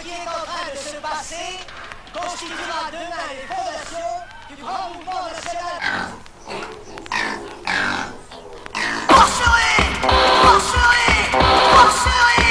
ce 0.00 0.04
qui 0.04 0.10
est 0.12 0.28
en 0.28 0.44
train 0.44 0.70
de 0.72 0.78
se 0.78 0.96
passer 0.96 1.58
constituera 2.14 2.90
demain 2.90 3.28
les 3.32 3.46
fondations 3.46 4.16
du 4.48 4.56
grand 4.62 4.88
mouvement 4.94 5.22
national. 5.28 5.78
Marcherez 9.08 9.76
Marcherez 10.42 11.20
Marcherez 11.74 12.50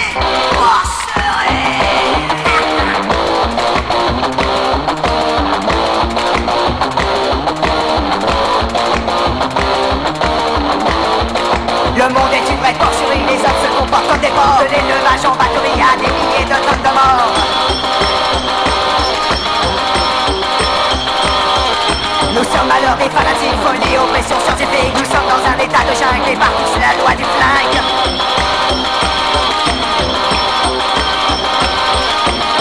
Le 11.97 12.05
monde 12.13 12.28
les 13.29 13.37
hommes 13.45 13.61
se 13.61 13.69
comportent 13.77 14.07
comme 14.09 14.19
des 14.19 14.33
porcs. 14.33 14.65
De 14.65 14.73
l'élevage 14.73 15.23
en 15.25 15.35
batterie 15.37 15.77
à 15.77 15.93
des 16.01 16.09
milliers 16.17 16.45
de 16.49 16.57
tonnes 16.65 16.81
de 16.81 16.93
morts. 16.97 17.33
Nous 22.33 22.45
sommes 22.45 22.69
l'heure 22.81 22.97
des 22.97 23.09
fanatiques, 23.09 23.59
folie, 23.65 23.97
oppression 23.97 24.37
scientifique 24.45 24.93
Nous 24.95 25.09
sommes 25.11 25.27
dans 25.27 25.43
un 25.43 25.57
état 25.59 25.83
de 25.83 25.93
jungle 25.97 26.29
et 26.31 26.37
partout 26.37 26.67
c'est 26.73 26.79
la 26.79 26.93
loi 27.01 27.11
du 27.13 27.25
flingue. 27.35 27.79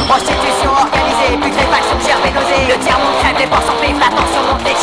Prostitution 0.08 0.72
organisée, 0.72 1.36
putréfaction, 1.36 1.96
nausée 2.34 2.64
Le 2.68 2.76
tiers-monde 2.82 3.16
crève, 3.20 3.38
les 3.38 3.46
porcs 3.46 3.62
s'empivent, 3.62 4.00
la 4.00 4.08
tension 4.08 4.42
monte, 4.48 4.64
les 4.64 4.74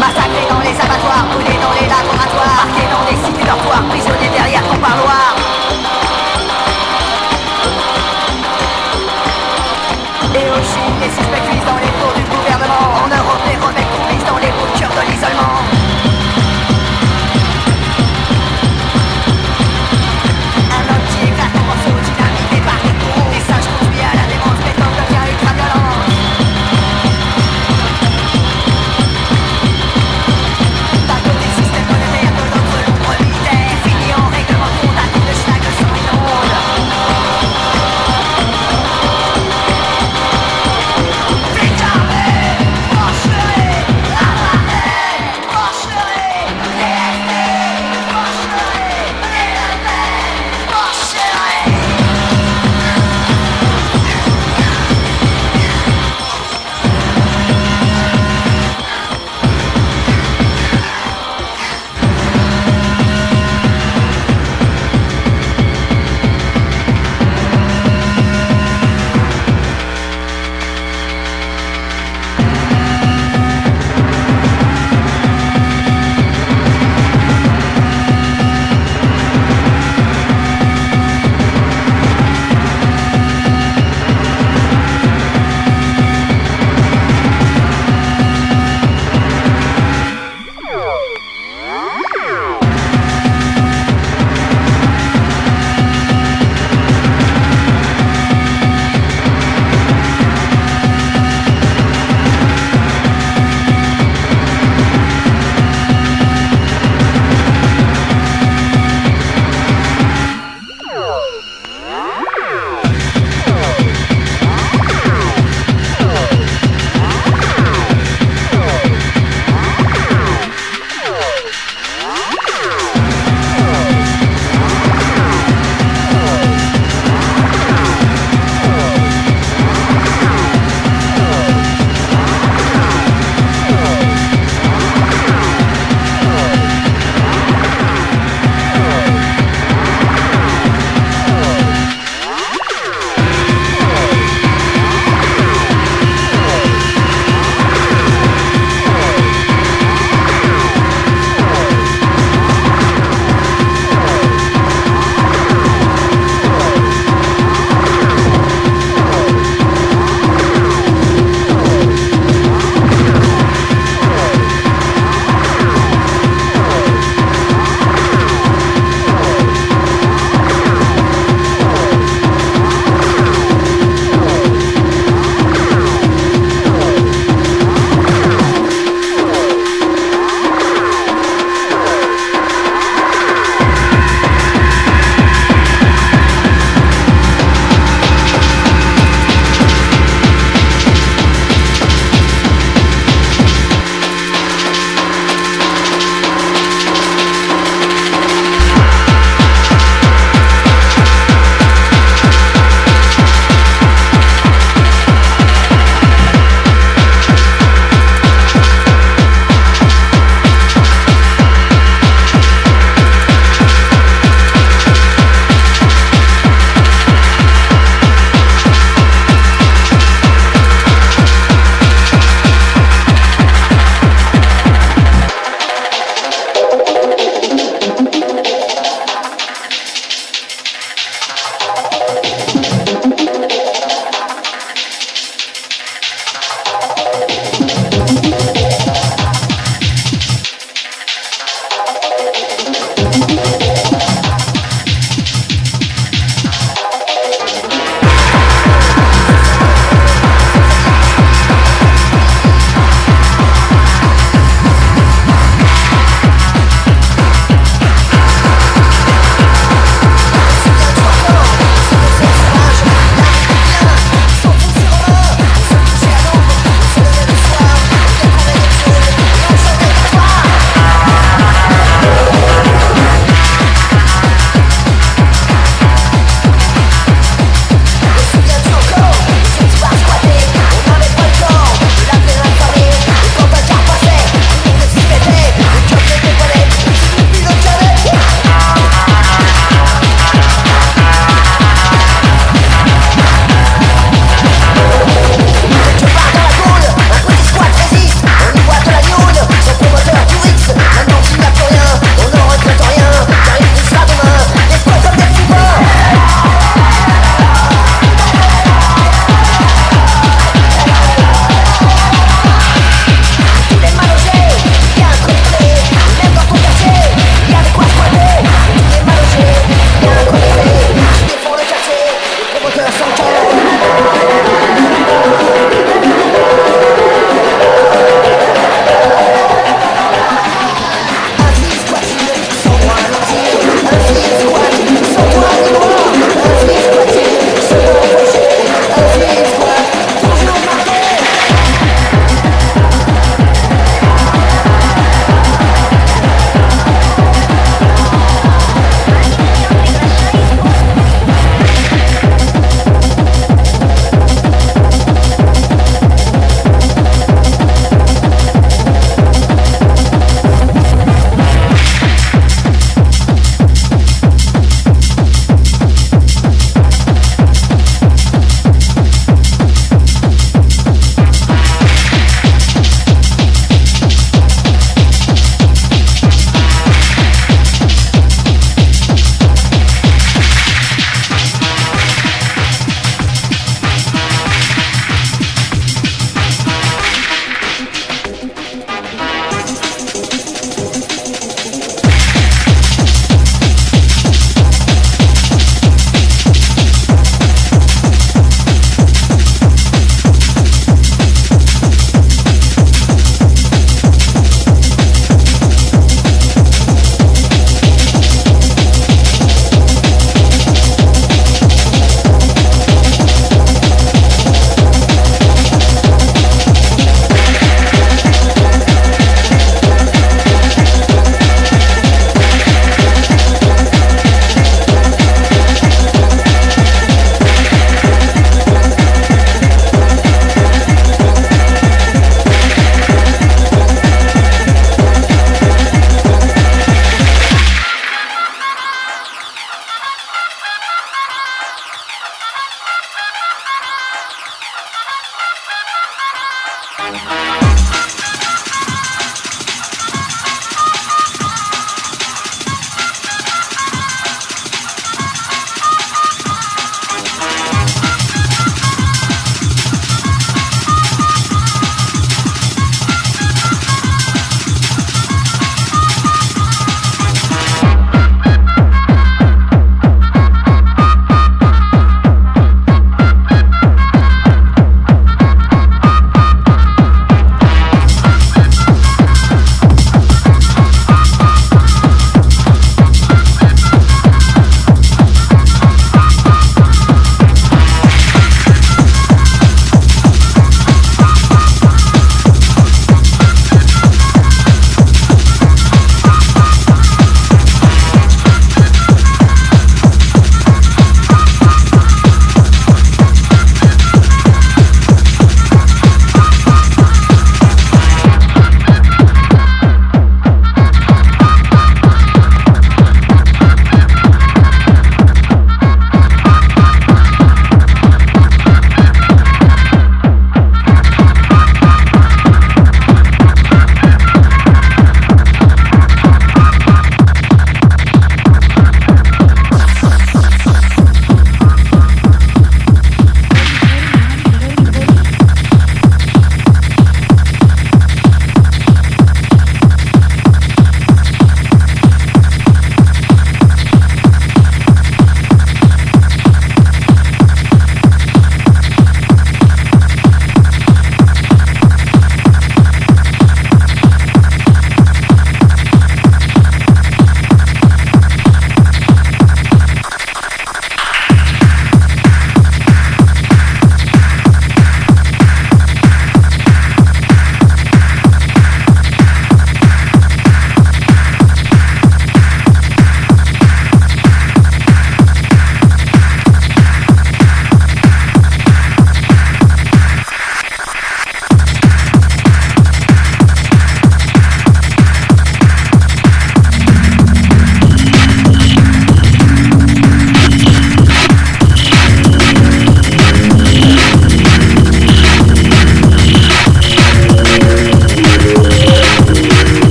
Massacrés 0.00 0.48
dans 0.48 0.60
les 0.60 0.74
abattoirs, 0.80 1.26
brûlés 1.30 1.60
dans 1.60 1.74
les 1.78 1.86
laboratoires 1.86 2.56
Marqués 2.56 2.88
dans 2.88 3.04
des 3.04 3.18
cités 3.22 3.44
dortoirs, 3.44 3.84
prisonniers 3.90 4.30
derrière 4.32 4.62
ton 4.62 4.78
parloir. 4.78 5.36
Et 10.34 10.46
au 10.48 10.62
Chine, 10.64 10.96
les 11.02 11.10
suspects 11.10 11.49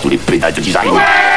studi, 0.00 0.16
pedaggio, 0.16 0.62
design. 0.62 1.29